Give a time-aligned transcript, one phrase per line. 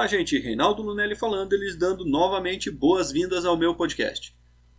[0.00, 0.38] Olá, gente.
[0.38, 4.34] Reinaldo Lunelli falando eles lhes dando novamente boas-vindas ao meu podcast.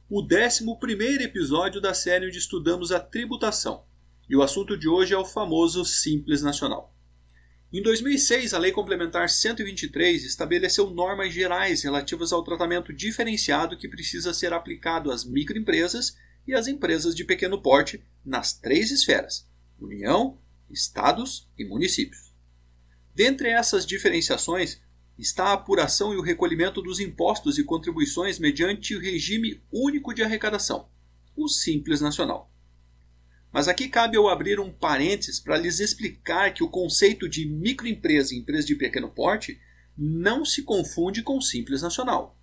[0.09, 3.83] O 11 episódio da série onde estudamos a tributação.
[4.29, 6.95] E o assunto de hoje é o famoso Simples Nacional.
[7.71, 14.33] Em 2006, a Lei Complementar 123 estabeleceu normas gerais relativas ao tratamento diferenciado que precisa
[14.33, 16.15] ser aplicado às microempresas
[16.47, 19.50] e às empresas de pequeno porte nas três esferas:
[19.81, 20.37] União,
[20.69, 22.33] Estados e municípios.
[23.13, 24.79] Dentre essas diferenciações,
[25.17, 30.23] está a apuração e o recolhimento dos impostos e contribuições mediante o regime único de
[30.23, 30.87] arrecadação,
[31.35, 32.49] o Simples Nacional.
[33.51, 38.33] Mas aqui cabe eu abrir um parênteses para lhes explicar que o conceito de microempresa
[38.33, 39.59] e empresa de pequeno porte
[39.97, 42.37] não se confunde com o Simples Nacional.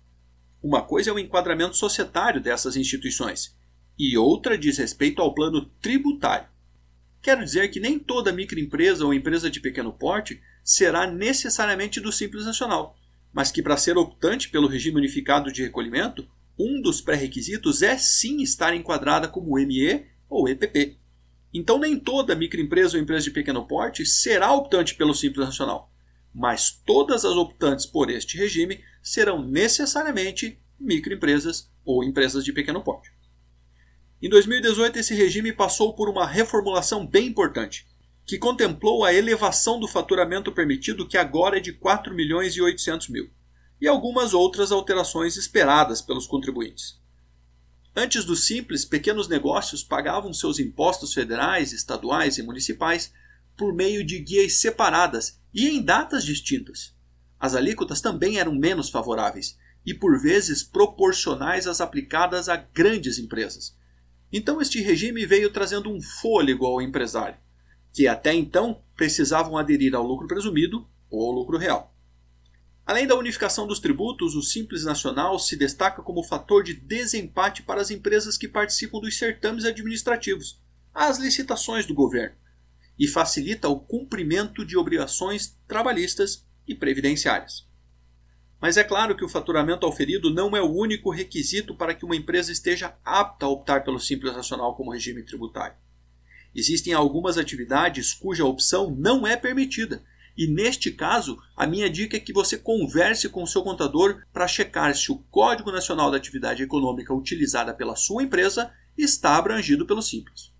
[0.61, 3.57] Uma coisa é o enquadramento societário dessas instituições
[3.97, 6.47] e outra diz respeito ao plano tributário.
[7.21, 12.45] Quero dizer que nem toda microempresa ou empresa de pequeno porte será necessariamente do Simples
[12.45, 12.97] Nacional,
[13.33, 18.41] mas que para ser optante pelo regime unificado de recolhimento, um dos pré-requisitos é sim
[18.41, 20.97] estar enquadrada como ME ou EPP.
[21.53, 25.91] Então nem toda microempresa ou empresa de pequeno porte será optante pelo Simples Nacional,
[26.33, 33.18] mas todas as optantes por este regime serão necessariamente microempresas ou empresas de pequeno porte.
[34.21, 37.87] Em 2018, esse regime passou por uma reformulação bem importante
[38.25, 43.09] que contemplou a elevação do faturamento permitido, que agora é de 4 milhões e 800
[43.09, 43.29] mil,
[43.81, 46.99] e algumas outras alterações esperadas pelos contribuintes.
[47.95, 53.11] Antes do simples, pequenos negócios pagavam seus impostos federais, estaduais e municipais
[53.57, 56.93] por meio de guias separadas e em datas distintas.
[57.39, 63.78] As alíquotas também eram menos favoráveis e por vezes proporcionais às aplicadas a grandes empresas.
[64.31, 67.37] Então este regime veio trazendo um fôlego ao empresário
[67.93, 71.95] que até então precisavam aderir ao lucro presumido ou ao lucro real.
[72.85, 77.81] Além da unificação dos tributos, o Simples Nacional se destaca como fator de desempate para
[77.81, 80.59] as empresas que participam dos certames administrativos,
[80.93, 82.35] as licitações do governo,
[82.97, 87.68] e facilita o cumprimento de obrigações trabalhistas e previdenciárias.
[88.61, 92.15] Mas é claro que o faturamento auferido não é o único requisito para que uma
[92.15, 95.77] empresa esteja apta a optar pelo Simples Nacional como regime tributário.
[96.53, 100.03] Existem algumas atividades cuja opção não é permitida.
[100.35, 104.47] E neste caso, a minha dica é que você converse com o seu contador para
[104.47, 110.01] checar se o Código Nacional da Atividade Econômica utilizada pela sua empresa está abrangido pelo
[110.01, 110.51] Simples.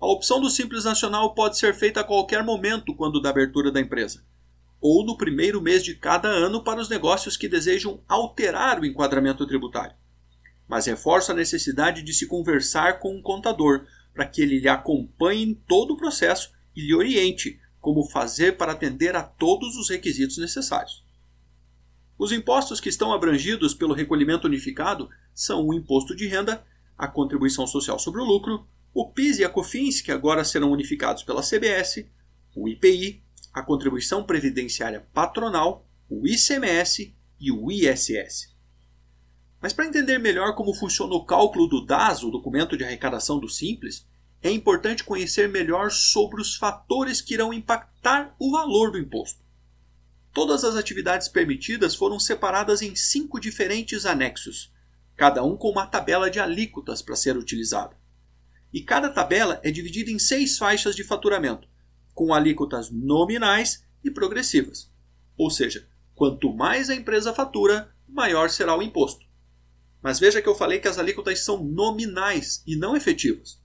[0.00, 3.80] A opção do Simples Nacional pode ser feita a qualquer momento quando da abertura da
[3.80, 4.24] empresa,
[4.80, 9.46] ou no primeiro mês de cada ano para os negócios que desejam alterar o enquadramento
[9.46, 9.94] tributário.
[10.66, 15.42] Mas reforço a necessidade de se conversar com um contador para que ele lhe acompanhe
[15.42, 20.38] em todo o processo e lhe oriente como fazer para atender a todos os requisitos
[20.38, 21.04] necessários.
[22.18, 26.62] Os impostos que estão abrangidos pelo recolhimento unificado são o imposto de renda,
[26.96, 31.22] a contribuição social sobre o lucro, o PIS e a COFINS, que agora serão unificados
[31.22, 32.04] pela CBS,
[32.54, 33.22] o IPI,
[33.52, 38.54] a contribuição previdenciária patronal, o ICMS e o ISS.
[39.60, 43.48] Mas para entender melhor como funciona o cálculo do DAS, o documento de arrecadação do
[43.48, 44.06] Simples,
[44.42, 49.40] é importante conhecer melhor sobre os fatores que irão impactar o valor do imposto.
[50.32, 54.72] Todas as atividades permitidas foram separadas em cinco diferentes anexos,
[55.16, 57.94] cada um com uma tabela de alíquotas para ser utilizada.
[58.72, 61.68] E cada tabela é dividida em seis faixas de faturamento,
[62.20, 64.92] com alíquotas nominais e progressivas.
[65.38, 69.24] Ou seja, quanto mais a empresa fatura, maior será o imposto.
[70.02, 73.58] Mas veja que eu falei que as alíquotas são nominais e não efetivas.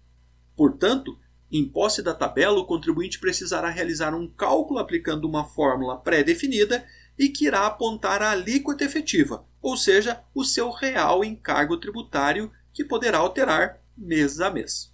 [0.56, 1.20] Portanto,
[1.52, 6.88] em posse da tabela, o contribuinte precisará realizar um cálculo aplicando uma fórmula pré-definida
[7.20, 12.86] e que irá apontar a alíquota efetiva, ou seja, o seu real encargo tributário, que
[12.86, 14.94] poderá alterar mês a mês.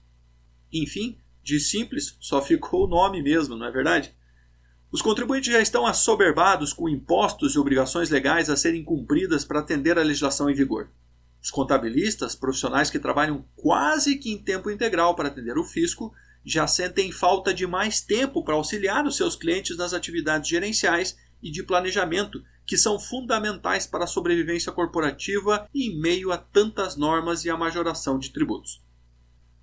[0.74, 4.16] Enfim, de simples só ficou o nome mesmo, não é verdade?
[4.92, 9.98] Os contribuintes já estão assoberbados com impostos e obrigações legais a serem cumpridas para atender
[9.98, 10.90] à legislação em vigor.
[11.42, 16.68] Os contabilistas, profissionais que trabalham quase que em tempo integral para atender o fisco, já
[16.68, 21.64] sentem falta de mais tempo para auxiliar os seus clientes nas atividades gerenciais e de
[21.64, 27.58] planejamento, que são fundamentais para a sobrevivência corporativa em meio a tantas normas e a
[27.58, 28.82] majoração de tributos.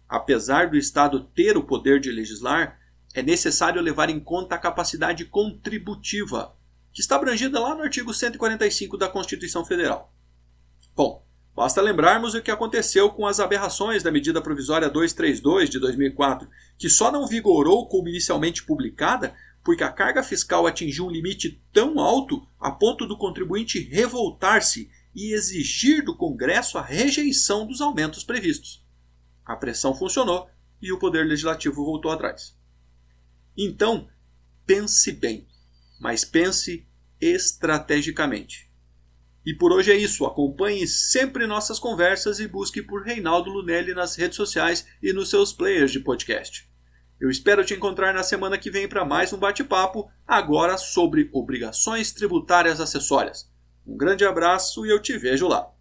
[0.08, 2.78] Apesar do Estado ter o poder de legislar,
[3.14, 6.56] é necessário levar em conta a capacidade contributiva,
[6.92, 10.12] que está abrangida lá no artigo 145 da Constituição Federal.
[10.94, 11.26] Bom,
[11.58, 16.88] Basta lembrarmos o que aconteceu com as aberrações da medida provisória 232 de 2004, que
[16.88, 19.34] só não vigorou como inicialmente publicada
[19.64, 25.34] porque a carga fiscal atingiu um limite tão alto a ponto do contribuinte revoltar-se e
[25.34, 28.86] exigir do Congresso a rejeição dos aumentos previstos.
[29.48, 30.46] A pressão funcionou
[30.80, 32.54] e o Poder Legislativo voltou atrás.
[33.56, 34.06] Então,
[34.66, 35.48] pense bem,
[35.98, 36.86] mas pense
[37.18, 38.70] estrategicamente.
[39.46, 40.26] E por hoje é isso.
[40.26, 45.54] Acompanhe sempre nossas conversas e busque por Reinaldo Lunelli nas redes sociais e nos seus
[45.54, 46.68] players de podcast.
[47.18, 52.12] Eu espero te encontrar na semana que vem para mais um bate-papo, agora sobre obrigações
[52.12, 53.50] tributárias acessórias.
[53.86, 55.72] Um grande abraço e eu te vejo lá.